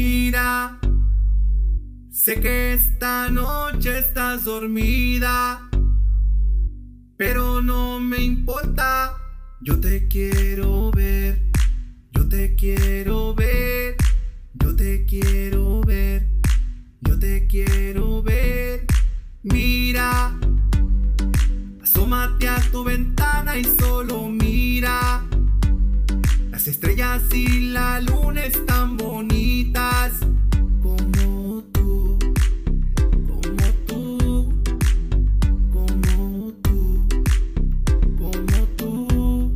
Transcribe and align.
Mira, 0.00 0.78
sé 2.08 2.38
que 2.38 2.72
esta 2.72 3.28
noche 3.30 3.98
estás 3.98 4.44
dormida, 4.44 5.68
pero 7.16 7.60
no 7.60 7.98
me 7.98 8.18
importa, 8.18 9.16
yo 9.60 9.80
te 9.80 10.06
quiero 10.06 10.92
ver, 10.92 11.50
yo 12.12 12.28
te 12.28 12.54
quiero 12.54 13.34
ver, 13.34 13.96
yo 14.54 14.76
te 14.76 15.04
quiero 15.04 15.80
ver, 15.80 16.28
yo 17.00 17.18
te 17.18 17.48
quiero 17.48 18.22
ver. 18.22 18.86
Mira, 19.42 20.38
asómate 21.82 22.48
a 22.48 22.60
tu 22.70 22.84
ventana 22.84 23.58
y. 23.58 23.64
Las 23.64 23.97
estrellas 26.68 27.22
y 27.32 27.70
la 27.70 28.00
luna 28.00 28.44
están 28.44 28.96
bonitas 28.98 30.12
como 30.82 31.62
tú, 31.72 32.18
como 33.26 33.66
tú, 33.86 34.52
como 35.72 36.52
tú, 36.62 37.08
como 38.18 38.66
tú. 38.76 39.52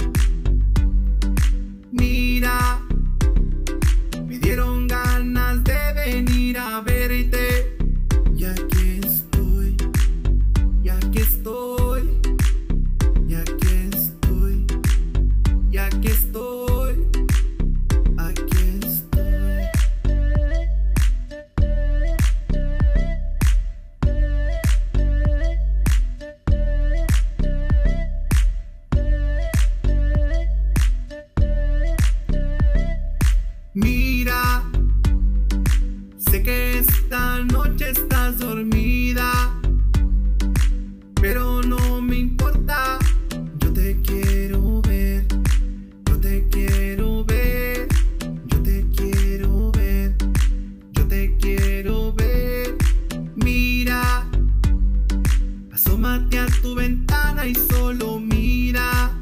Mira, 1.91 2.80
me 4.27 4.38
dieron 4.38 4.88
ganas 4.88 5.63
de 5.65 5.93
venir 5.95 6.57
a 6.59 6.80
verte. 6.80 7.77
Y 8.35 8.45
aquí 8.45 9.01
estoy, 9.05 9.77
y 10.83 10.88
aquí 10.88 11.19
estoy, 11.19 11.62
Mira, 33.74 34.62
sé 36.18 36.42
que 36.42 36.80
esta 36.80 37.38
noche 37.38 37.88
estás 37.88 38.38
dormida, 38.38 39.32
pero 41.18 41.62
no 41.62 42.02
me 42.02 42.18
importa. 42.18 42.98
Yo 43.60 43.73
te 43.73 43.98
quiero 44.02 44.82
ver, 44.82 45.26
yo 46.04 46.20
te 46.20 46.46
quiero 46.51 47.24
ver, 47.24 47.88
yo 48.45 48.62
te 48.62 48.87
quiero 48.95 49.73
ver, 49.73 50.16
yo 50.92 51.09
te 51.09 51.34
quiero 51.38 52.12
ver. 52.12 52.76
Mira, 53.36 54.26
asómate 55.73 56.40
a 56.40 56.46
tu 56.60 56.74
ventana 56.74 57.46
y 57.46 57.54
solo 57.54 58.20
mira. 58.20 59.18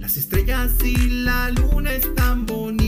Las 0.00 0.16
estrellas 0.16 0.72
y 0.84 0.96
la 1.22 1.50
luna 1.50 1.92
están 1.92 2.44
bonitas 2.44 2.79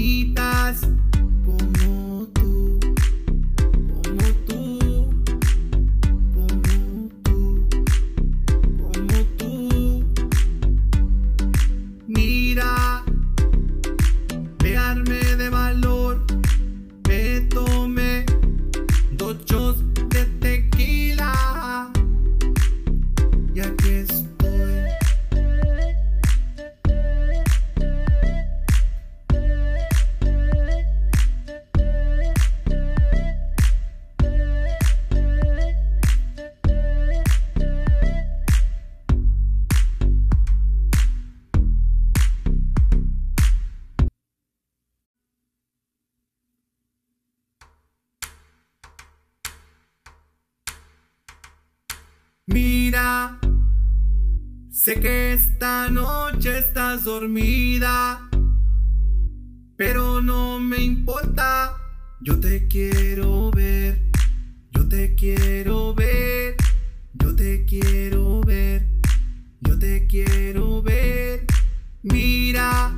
Mira, 52.52 53.38
sé 54.70 55.00
que 55.00 55.32
esta 55.32 55.88
noche 55.88 56.58
estás 56.58 57.04
dormida, 57.04 58.28
pero 59.74 60.20
no 60.20 60.60
me 60.60 60.82
importa. 60.82 61.74
Yo 62.20 62.38
te 62.40 62.68
quiero 62.68 63.50
ver, 63.52 64.02
yo 64.72 64.86
te 64.86 65.14
quiero 65.14 65.94
ver, 65.94 66.56
yo 67.14 67.34
te 67.34 67.64
quiero 67.64 68.42
ver, 68.42 68.86
yo 69.62 69.78
te 69.78 70.06
quiero 70.06 70.82
ver. 70.82 71.46
Mira, 72.02 72.92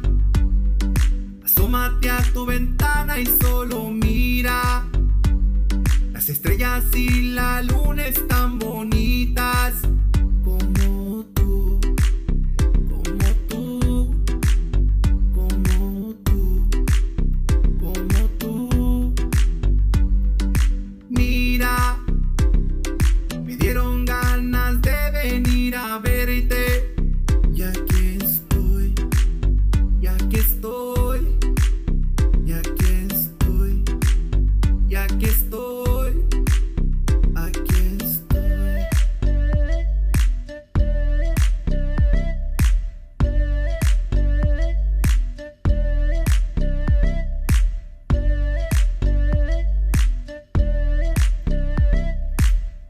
asómate 1.44 2.10
a 2.10 2.20
tu 2.32 2.44
ventana 2.44 3.20
y 3.20 3.26
solo 3.26 3.88
mira. 3.90 4.84
Las 6.24 6.30
estrellas 6.30 6.84
y 6.94 7.34
la 7.34 7.60
luna 7.60 8.06
están 8.06 8.58
bonitas. 8.58 9.74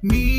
Me 0.04 0.33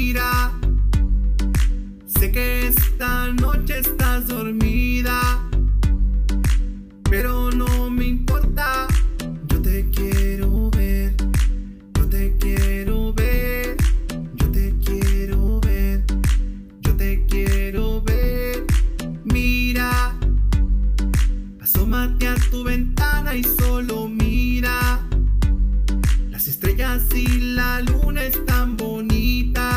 juegas 26.76 27.04
y 27.14 27.40
la 27.56 27.82
luna 27.82 28.24
es 28.24 28.46
tan 28.46 28.76
bonita. 28.76 29.75